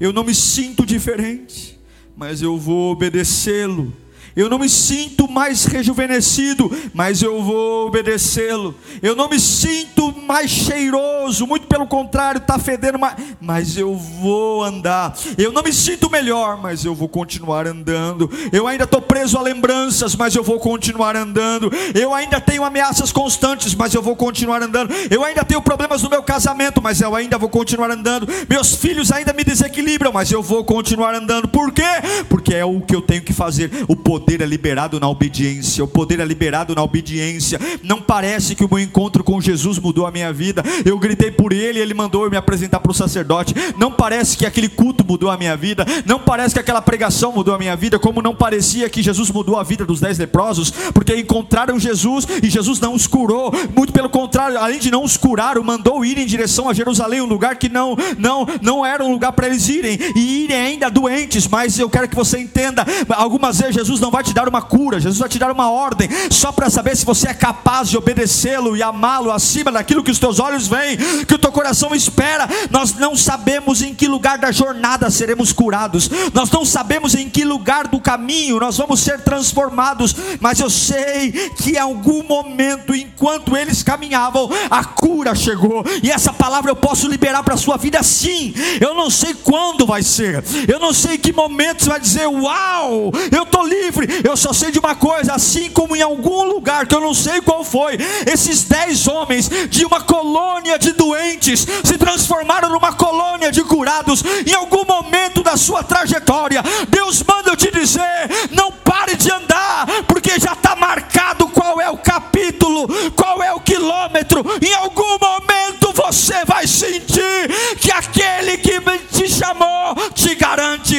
[0.00, 1.78] Eu não me sinto diferente,
[2.16, 3.92] mas eu vou obedecê-lo
[4.36, 8.74] eu não me sinto mais rejuvenescido, mas eu vou obedecê-lo.
[9.00, 14.64] Eu não me sinto mais cheiroso, muito pelo contrário, está fedendo mais, mas eu vou
[14.64, 15.16] andar.
[15.38, 18.28] Eu não me sinto melhor, mas eu vou continuar andando.
[18.52, 21.70] Eu ainda estou preso a lembranças, mas eu vou continuar andando.
[21.94, 24.92] Eu ainda tenho ameaças constantes, mas eu vou continuar andando.
[25.10, 28.26] Eu ainda tenho problemas no meu casamento, mas eu ainda vou continuar andando.
[28.48, 31.46] Meus filhos ainda me desequilibram, mas eu vou continuar andando.
[31.46, 31.82] Por quê?
[32.28, 33.70] Porque é o que eu tenho que fazer.
[33.86, 35.84] O poder poder é liberado na obediência.
[35.84, 37.60] O poder é liberado na obediência.
[37.82, 40.62] Não parece que o meu encontro com Jesus mudou a minha vida.
[40.82, 43.54] Eu gritei por ele, ele mandou eu me apresentar para o sacerdote.
[43.76, 45.84] Não parece que aquele culto mudou a minha vida.
[46.06, 47.98] Não parece que aquela pregação mudou a minha vida.
[47.98, 52.48] Como não parecia que Jesus mudou a vida dos dez leprosos, porque encontraram Jesus e
[52.48, 53.52] Jesus não os curou.
[53.76, 57.20] Muito pelo contrário, além de não os curar, o mandou ir em direção a Jerusalém,
[57.20, 60.88] um lugar que não, não, não era um lugar para eles irem e irem ainda
[60.88, 61.46] doentes.
[61.46, 65.00] Mas eu quero que você entenda: algumas vezes Jesus não vai te dar uma cura,
[65.00, 68.76] Jesus vai te dar uma ordem, só para saber se você é capaz de obedecê-lo
[68.76, 70.96] e amá-lo acima daquilo que os teus olhos veem,
[71.26, 72.48] que o teu coração espera.
[72.70, 77.44] Nós não sabemos em que lugar da jornada seremos curados, nós não sabemos em que
[77.44, 83.56] lugar do caminho nós vamos ser transformados, mas eu sei que em algum momento, enquanto
[83.56, 88.00] eles caminhavam, a cura chegou, e essa palavra eu posso liberar para a sua vida
[88.04, 88.54] sim.
[88.80, 92.28] Eu não sei quando vai ser, eu não sei em que momento você vai dizer:
[92.28, 96.86] Uau, eu estou livre eu só sei de uma coisa: assim como em algum lugar
[96.86, 97.98] que eu não sei qual foi,
[98.32, 104.22] esses dez homens de uma colônia de doentes se transformaram numa colônia de curados.
[104.46, 109.86] Em algum momento da sua trajetória, Deus manda eu te dizer: não pare de andar,
[110.06, 114.44] porque já está marcado qual é o capítulo, qual é o quilômetro.
[114.62, 117.48] Em algum momento você vai sentir
[117.80, 118.74] que aquele que
[119.12, 120.96] te chamou te garante,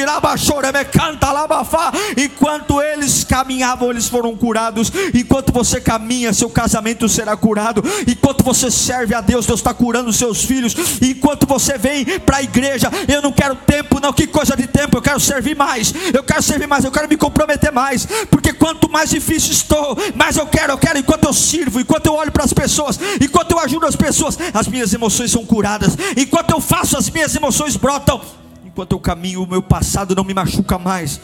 [2.16, 4.92] enquanto ele eles caminhavam, eles foram curados.
[5.14, 7.82] Enquanto você caminha, seu casamento será curado.
[8.06, 10.74] Enquanto você serve a Deus, Deus está curando seus filhos.
[11.00, 14.98] Enquanto você vem para a igreja, eu não quero tempo, não, que coisa de tempo,
[14.98, 15.94] eu quero servir mais.
[16.12, 18.06] Eu quero servir mais, eu quero me comprometer mais.
[18.30, 22.14] Porque quanto mais difícil estou, mais eu quero, eu quero enquanto eu sirvo, enquanto eu
[22.14, 25.96] olho para as pessoas, enquanto eu ajudo as pessoas, as minhas emoções são curadas.
[26.16, 28.20] Enquanto eu faço, as minhas emoções brotam.
[28.64, 31.20] Enquanto eu caminho, o meu passado não me machuca mais.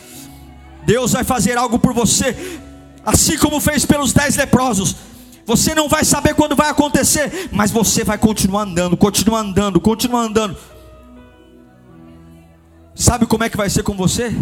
[0.85, 2.61] Deus vai fazer algo por você,
[3.05, 4.97] assim como fez pelos dez leprosos.
[5.45, 10.23] Você não vai saber quando vai acontecer, mas você vai continuar andando, continuar andando, continuar
[10.23, 10.57] andando.
[12.95, 14.33] Sabe como é que vai ser com você?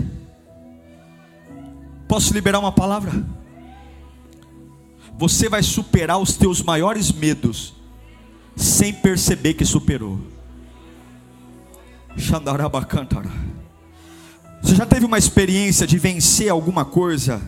[2.07, 3.24] Posso liberar uma palavra?
[5.16, 7.74] Você vai superar os teus maiores medos
[8.57, 10.18] sem perceber que superou.
[12.16, 13.31] Xandarabacantara.
[14.62, 17.40] Você já teve uma experiência de vencer alguma coisa?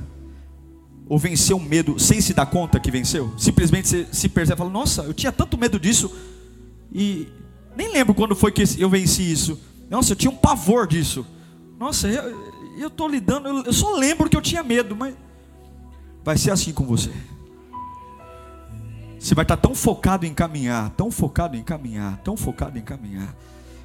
[1.08, 3.32] Ou vencer um medo sem se dar conta que venceu?
[3.36, 6.10] Simplesmente você se percebe e fala: Nossa, eu tinha tanto medo disso.
[6.92, 7.28] E
[7.76, 9.60] nem lembro quando foi que eu venci isso.
[9.90, 11.26] Nossa, eu tinha um pavor disso.
[11.78, 12.08] Nossa,
[12.78, 15.14] eu estou lidando, eu, eu só lembro que eu tinha medo, mas
[16.24, 17.10] vai ser assim com você.
[19.18, 23.34] Você vai estar tão focado em caminhar, tão focado em caminhar, tão focado em caminhar,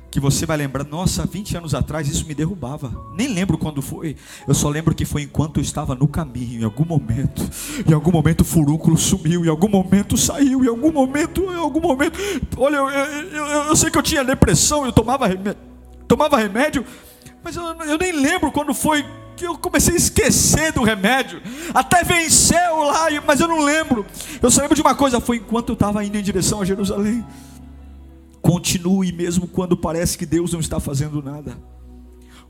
[0.10, 2.92] que você vai lembrar, nossa, 20 anos atrás isso me derrubava.
[3.14, 4.16] Nem lembro quando foi.
[4.48, 7.48] Eu só lembro que foi enquanto eu estava no caminho, em algum momento.
[7.88, 11.82] Em algum momento o furúnculo sumiu, em algum momento saiu, em algum momento, em algum
[11.82, 12.18] momento.
[12.58, 15.62] Olha, eu, eu, eu, eu sei que eu tinha depressão, eu tomava remédio,
[16.08, 16.86] tomava remédio,
[17.44, 21.42] mas eu, eu nem lembro quando foi que eu comecei a esquecer do remédio.
[21.74, 24.06] Até venceu lá, mas eu não lembro.
[24.42, 27.24] Eu só lembro de uma coisa: foi enquanto eu estava indo em direção a Jerusalém.
[28.48, 31.62] Continue mesmo quando parece que Deus não está fazendo nada.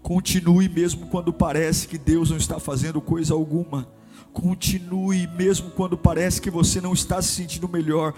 [0.03, 3.87] Continue mesmo quando parece que Deus não está fazendo coisa alguma.
[4.31, 8.13] Continue mesmo quando parece que você não está se sentindo melhor.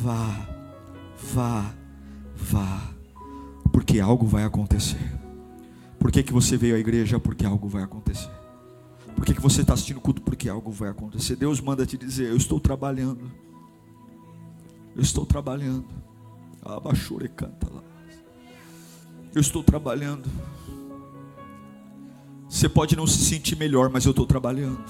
[0.00, 0.48] Vá,
[1.34, 1.74] vá,
[2.36, 2.94] vá,
[3.72, 5.12] porque algo vai acontecer.
[5.98, 7.18] Por que, que você veio à igreja?
[7.18, 8.30] Porque algo vai acontecer.
[9.16, 10.22] Por que, que você está assistindo culto?
[10.22, 11.34] Porque algo vai acontecer.
[11.34, 13.28] Deus manda te dizer: Eu estou trabalhando.
[14.94, 16.06] Eu estou trabalhando.
[16.74, 17.82] Abachure canta lá.
[19.34, 20.28] Eu estou trabalhando.
[22.48, 24.84] Você pode não se sentir melhor, mas eu estou trabalhando.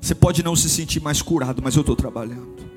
[0.00, 2.68] Você pode não se sentir mais curado, mas eu estou trabalhando.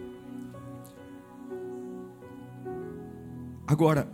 [3.66, 4.12] Agora,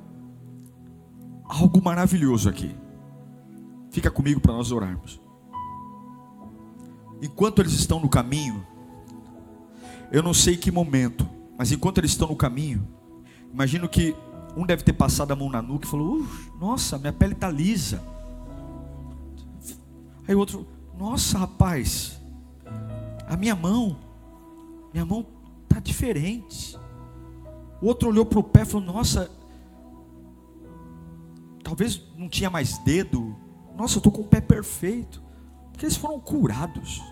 [1.43, 2.75] algo maravilhoso aqui.
[3.89, 5.19] Fica comigo para nós orarmos.
[7.21, 8.63] Enquanto eles estão no caminho,
[10.11, 12.87] eu não sei que momento, mas enquanto eles estão no caminho,
[13.51, 14.15] imagino que
[14.55, 16.25] um deve ter passado a mão na nuca e falou:
[16.59, 18.01] Nossa, minha pele está lisa.
[20.27, 20.67] Aí o outro:
[20.97, 22.19] Nossa, rapaz,
[23.27, 23.97] a minha mão,
[24.93, 25.25] minha mão
[25.63, 26.77] está diferente.
[27.81, 29.31] O outro olhou para o pé e falou: Nossa,
[31.63, 33.35] talvez não tinha mais dedo.
[33.75, 35.21] Nossa, eu estou com o pé perfeito.
[35.71, 37.03] Porque eles foram curados.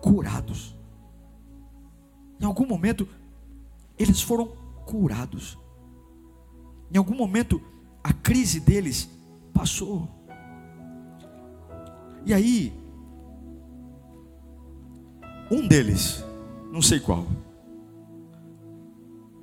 [0.00, 0.74] Curados.
[2.40, 3.06] Em algum momento,
[4.02, 4.46] eles foram
[4.84, 5.58] curados.
[6.92, 7.60] Em algum momento,
[8.02, 9.08] a crise deles
[9.52, 10.08] passou.
[12.24, 12.72] E aí,
[15.50, 16.24] um deles,
[16.72, 17.26] não sei qual,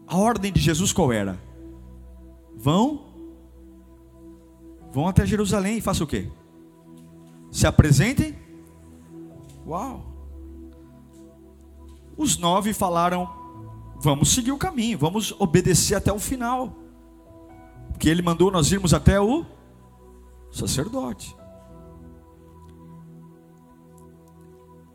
[0.07, 1.39] a ordem de Jesus qual era?
[2.55, 3.05] Vão,
[4.91, 6.29] vão até Jerusalém e façam o quê?
[7.51, 8.35] Se apresentem.
[9.65, 10.05] Uau!
[12.17, 13.38] Os nove falaram
[13.99, 16.75] vamos seguir o caminho, vamos obedecer até o final.
[17.91, 19.45] Porque ele mandou nós irmos até o
[20.51, 21.35] sacerdote.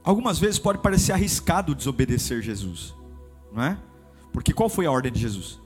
[0.02, 2.94] Algumas vezes pode parecer arriscado desobedecer Jesus,
[3.52, 3.78] não é?
[4.32, 5.60] Porque qual foi a ordem de Jesus?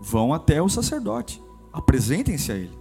[0.00, 2.78] Vão até o sacerdote, apresentem-se a ele.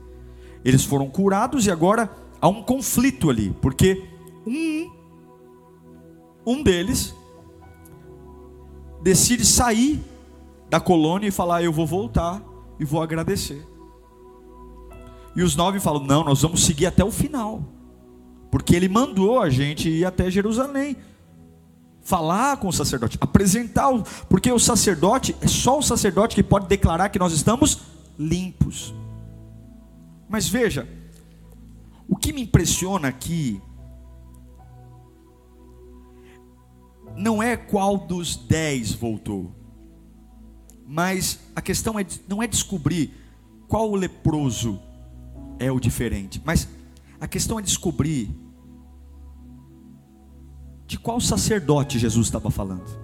[0.64, 2.10] Eles foram curados e agora
[2.40, 4.08] há um conflito ali, porque
[4.46, 4.92] um
[6.46, 7.16] um deles
[9.04, 10.02] decide sair
[10.70, 12.42] da colônia e falar: Eu vou voltar
[12.80, 13.68] e vou agradecer.
[15.36, 17.64] E os nove falam: Não, nós vamos seguir até o final,
[18.50, 20.96] porque ele mandou a gente ir até Jerusalém,
[22.02, 23.90] falar com o sacerdote, apresentar,
[24.30, 27.82] porque o sacerdote é só o sacerdote que pode declarar que nós estamos
[28.18, 28.94] limpos.
[30.30, 30.88] Mas veja,
[32.08, 33.62] o que me impressiona aqui
[37.16, 39.52] não é qual dos dez voltou,
[40.86, 43.14] mas a questão é, não é descobrir
[43.68, 44.80] qual o leproso
[45.60, 46.68] é o diferente, mas
[47.20, 48.30] a questão é descobrir
[50.86, 53.02] de qual sacerdote Jesus estava falando.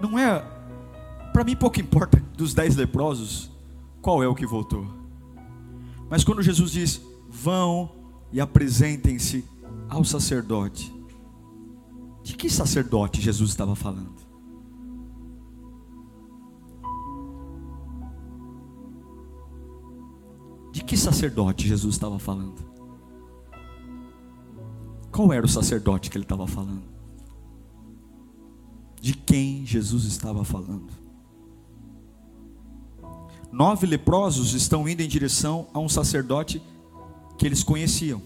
[0.00, 0.40] Não é,
[1.32, 3.50] para mim pouco importa dos dez leprosos
[4.00, 4.86] qual é o que voltou,
[6.08, 7.00] mas quando Jesus diz
[7.42, 7.90] vão
[8.32, 9.44] e apresentem-se
[9.88, 10.94] ao sacerdote.
[12.22, 14.16] De que sacerdote Jesus estava falando?
[20.72, 22.66] De que sacerdote Jesus estava falando?
[25.10, 26.84] Qual era o sacerdote que ele estava falando?
[29.00, 30.92] De quem Jesus estava falando?
[33.50, 36.62] Nove leprosos estão indo em direção a um sacerdote
[37.38, 38.20] que eles conheciam,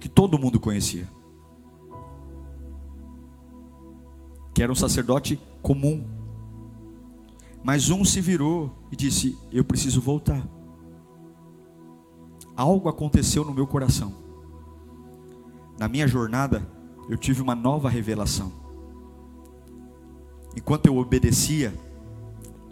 [0.00, 1.06] que todo mundo conhecia,
[4.54, 6.06] que era um sacerdote comum.
[7.62, 10.46] Mas um se virou e disse: Eu preciso voltar.
[12.56, 14.14] Algo aconteceu no meu coração.
[15.78, 16.66] Na minha jornada,
[17.08, 18.52] eu tive uma nova revelação.
[20.56, 21.74] Enquanto eu obedecia,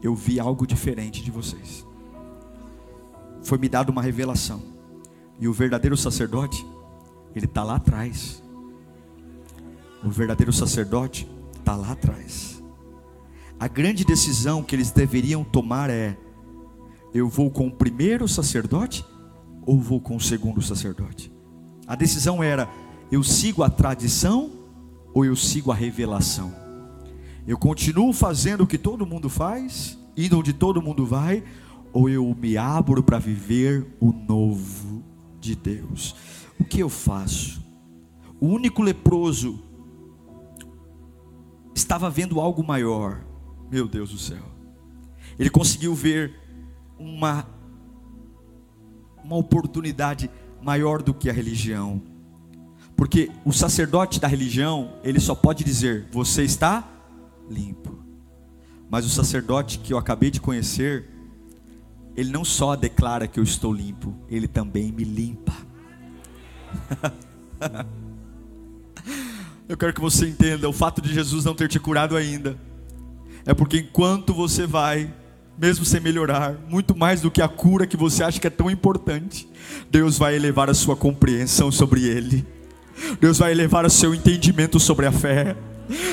[0.02, 1.86] eu vi algo diferente de vocês.
[3.42, 4.77] Foi me dado uma revelação.
[5.40, 6.66] E o verdadeiro sacerdote,
[7.34, 8.42] ele está lá atrás.
[10.02, 12.62] O verdadeiro sacerdote está lá atrás.
[13.58, 16.16] A grande decisão que eles deveriam tomar é:
[17.14, 19.04] eu vou com o primeiro sacerdote
[19.64, 21.32] ou vou com o segundo sacerdote?
[21.86, 22.68] A decisão era:
[23.10, 24.50] eu sigo a tradição
[25.14, 26.52] ou eu sigo a revelação?
[27.46, 31.42] Eu continuo fazendo o que todo mundo faz, indo onde todo mundo vai,
[31.92, 34.87] ou eu me abro para viver o novo
[35.40, 36.14] de Deus?
[36.58, 37.62] O que eu faço?
[38.40, 39.62] O único leproso
[41.74, 43.24] estava vendo algo maior.
[43.70, 44.42] Meu Deus do céu.
[45.38, 46.34] Ele conseguiu ver
[46.98, 47.46] uma
[49.22, 50.30] uma oportunidade
[50.62, 52.02] maior do que a religião.
[52.96, 56.88] Porque o sacerdote da religião, ele só pode dizer: "Você está
[57.48, 57.98] limpo".
[58.90, 61.17] Mas o sacerdote que eu acabei de conhecer,
[62.18, 65.54] ele não só declara que eu estou limpo, ele também me limpa.
[69.68, 72.58] eu quero que você entenda o fato de Jesus não ter te curado ainda.
[73.46, 75.14] É porque enquanto você vai,
[75.56, 78.68] mesmo sem melhorar, muito mais do que a cura que você acha que é tão
[78.68, 79.48] importante,
[79.88, 82.44] Deus vai elevar a sua compreensão sobre ele.
[83.20, 85.56] Deus vai elevar o seu entendimento sobre a fé.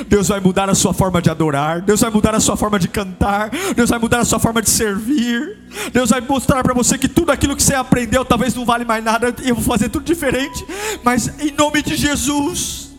[0.08, 2.88] Deus vai mudar a sua forma de adorar, Deus vai mudar a sua forma de
[2.88, 5.60] cantar, Deus vai mudar a sua forma de servir.
[5.92, 9.04] Deus vai mostrar para você que tudo aquilo que você aprendeu talvez não vale mais
[9.04, 10.66] nada, eu vou fazer tudo diferente,
[11.04, 12.92] mas em nome de Jesus,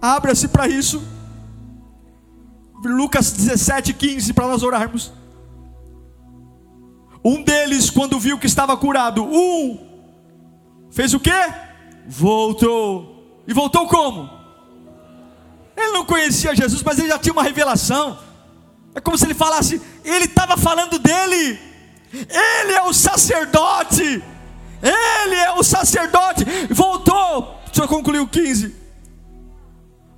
[0.00, 1.02] abra-se para isso.
[2.84, 5.12] Lucas 17, 15, para nós orarmos.
[7.24, 9.86] Um deles, quando viu que estava curado, um
[10.90, 11.30] fez o que?
[12.06, 13.42] Voltou.
[13.46, 14.37] E voltou como?
[15.78, 18.18] Ele não conhecia Jesus, mas ele já tinha uma revelação.
[18.94, 21.58] É como se ele falasse, ele estava falando dele.
[22.12, 24.22] Ele é o sacerdote.
[24.82, 26.44] Ele é o sacerdote.
[26.70, 27.60] Voltou.
[27.66, 28.74] Deixa eu concluir o 15.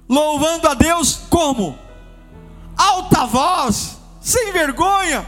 [0.09, 1.79] Louvando a Deus como?
[2.81, 5.27] alta voz, sem vergonha.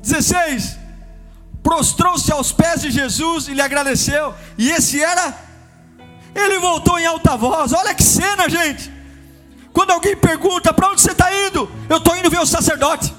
[0.00, 0.78] 16.
[1.62, 4.34] Prostrou-se aos pés de Jesus e lhe agradeceu.
[4.56, 5.36] E esse era.
[6.34, 7.72] Ele voltou em alta voz.
[7.72, 8.92] Olha que cena, gente.
[9.74, 11.68] Quando alguém pergunta: Para onde você está indo?
[11.90, 13.12] Eu estou indo ver o sacerdote.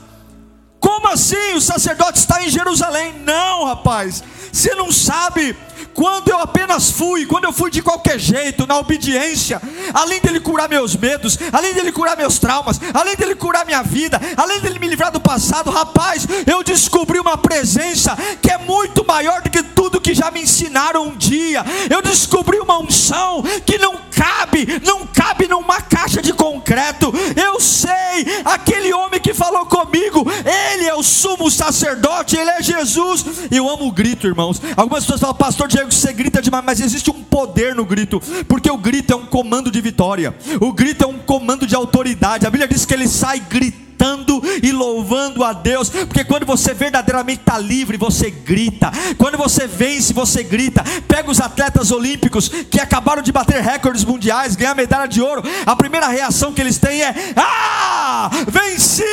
[0.79, 3.13] Como assim o sacerdote está em Jerusalém?
[3.19, 4.23] Não, rapaz.
[4.51, 5.55] Você não sabe
[5.93, 9.61] quando eu apenas fui, quando eu fui de qualquer jeito, na obediência,
[9.93, 14.19] além dele curar meus medos, além dele curar meus traumas, além dele curar minha vida,
[14.37, 19.41] além dele me livrar do passado, rapaz, eu descobri uma presença que é muito maior
[19.41, 21.63] do que tudo que já me ensinaram um dia.
[21.89, 27.13] Eu descobri uma unção que não cabe, não cabe numa caixa de concreto.
[27.35, 30.25] Eu sei, aquele homem que falou comigo,
[30.73, 33.25] ele é o sumo sacerdote, ele é Jesus.
[33.51, 34.61] Eu amo o grito, irmãos.
[34.75, 38.69] Algumas pessoas falam, pastor Diego você grita demais, mas existe um poder no grito, porque
[38.69, 42.45] o grito é um comando de vitória, o grito é um comando de autoridade.
[42.45, 46.73] A Bíblia diz que ele sai gritando cantando e louvando a Deus, porque quando você
[46.73, 50.83] verdadeiramente está livre, você grita, quando você vence, você grita.
[51.07, 55.75] Pega os atletas olímpicos que acabaram de bater recordes mundiais, ganhar medalha de ouro, a
[55.75, 59.03] primeira reação que eles têm é: Ah, venci!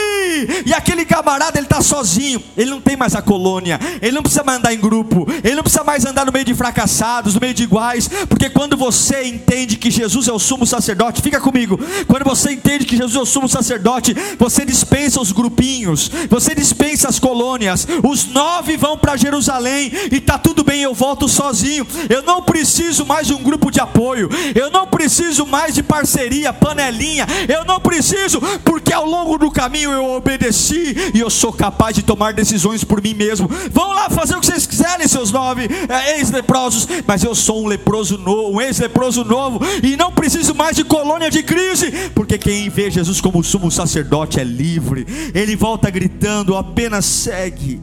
[0.66, 4.42] E aquele camarada ele está sozinho, ele não tem mais a colônia, ele não precisa
[4.42, 7.54] mais andar em grupo, ele não precisa mais andar no meio de fracassados, no meio
[7.54, 12.24] de iguais, porque quando você entende que Jesus é o sumo sacerdote, fica comigo, quando
[12.24, 17.18] você entende que Jesus é o sumo sacerdote, você dispensa os grupinhos, você dispensa as
[17.18, 17.86] colônias.
[18.02, 21.86] Os nove vão para Jerusalém e tá tudo bem, eu volto sozinho.
[22.08, 26.52] Eu não preciso mais de um grupo de apoio, eu não preciso mais de parceria,
[26.52, 27.26] panelinha.
[27.48, 32.02] Eu não preciso, porque ao longo do caminho eu obedeci e eu sou capaz de
[32.02, 33.48] tomar decisões por mim mesmo.
[33.70, 37.66] Vão lá fazer o que vocês quiserem, seus nove é, ex-leprosos, mas eu sou um
[37.66, 42.70] leproso novo, um ex-leproso novo e não preciso mais de colônia de crise, porque quem
[42.70, 45.04] vê Jesus como sumo sacerdote é livre livre.
[45.34, 47.80] Ele volta gritando: apenas segue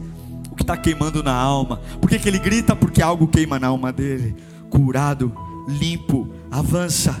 [0.50, 1.80] o que está queimando na alma.
[2.00, 2.74] Por que, que ele grita?
[2.74, 4.34] Porque algo queima na alma dele.
[4.70, 5.32] Curado,
[5.68, 7.20] limpo, avança.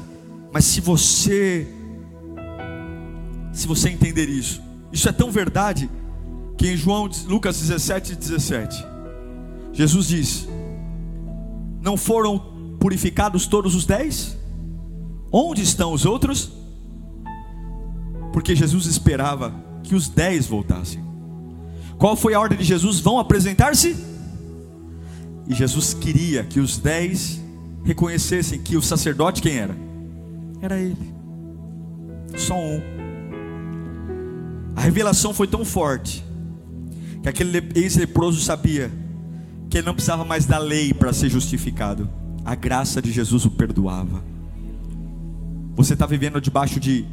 [0.52, 1.68] Mas se você,
[3.52, 5.88] se você entender isso, isso é tão verdade
[6.56, 8.84] que em João Lucas 17, 17,
[9.72, 10.48] Jesus diz:
[11.80, 12.38] Não foram
[12.80, 14.36] purificados todos os dez?
[15.32, 16.59] Onde estão os outros?
[18.32, 21.02] Porque Jesus esperava que os dez voltassem.
[21.98, 23.00] Qual foi a ordem de Jesus?
[23.00, 23.96] Vão apresentar-se?
[25.48, 27.40] E Jesus queria que os dez
[27.84, 29.76] reconhecessem que o sacerdote quem era?
[30.62, 31.14] Era ele.
[32.36, 32.80] Só um.
[34.76, 36.24] A revelação foi tão forte
[37.22, 38.90] que aquele ex-leproso sabia
[39.68, 42.08] que ele não precisava mais da lei para ser justificado.
[42.44, 44.22] A graça de Jesus o perdoava.
[45.76, 47.04] Você está vivendo debaixo de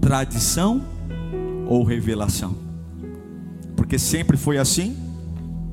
[0.00, 0.82] tradição
[1.66, 2.56] ou revelação?
[3.76, 4.96] Porque sempre foi assim?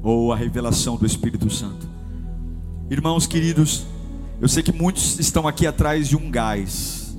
[0.03, 1.87] Ou a revelação do Espírito Santo?
[2.89, 3.85] Irmãos queridos,
[4.39, 7.17] eu sei que muitos estão aqui atrás de um gás.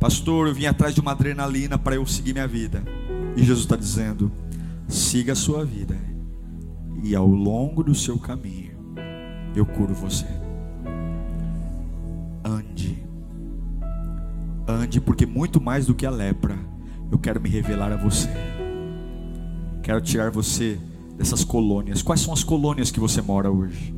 [0.00, 2.82] Pastor, eu vim atrás de uma adrenalina para eu seguir minha vida.
[3.36, 4.30] E Jesus está dizendo:
[4.88, 5.96] siga a sua vida.
[7.02, 8.76] E ao longo do seu caminho,
[9.54, 10.45] eu curo você.
[14.68, 16.58] Ande, porque muito mais do que a lepra,
[17.10, 18.28] eu quero me revelar a você.
[19.82, 20.78] Quero tirar você
[21.16, 22.02] dessas colônias.
[22.02, 23.94] Quais são as colônias que você mora hoje?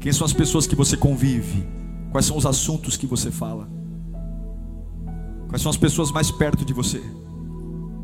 [0.00, 1.66] Quem são as pessoas que você convive?
[2.10, 3.68] Quais são os assuntos que você fala?
[5.48, 7.02] Quais são as pessoas mais perto de você?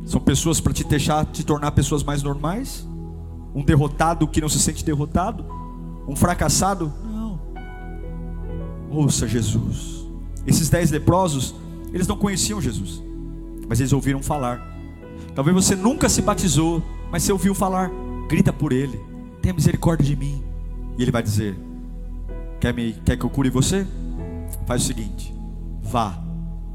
[0.04, 2.88] São pessoas para te deixar te tornar pessoas mais normais?
[3.54, 5.44] Um derrotado que não se sente derrotado?
[6.06, 6.92] Um fracassado?
[7.04, 7.40] Não.
[8.90, 10.03] Ouça Jesus.
[10.46, 11.54] Esses dez leprosos,
[11.92, 13.02] eles não conheciam Jesus,
[13.68, 14.74] mas eles ouviram falar.
[15.34, 17.90] Talvez você nunca se batizou, mas você ouviu falar.
[18.28, 19.00] Grita por ele.
[19.42, 20.42] Tenha misericórdia de mim.
[20.98, 21.56] E ele vai dizer:
[22.60, 23.86] Quer, me, quer que eu cure você?
[24.66, 25.34] Faz o seguinte:
[25.82, 26.18] vá.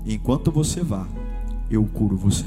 [0.05, 1.07] E enquanto você vá,
[1.69, 2.45] eu curo você.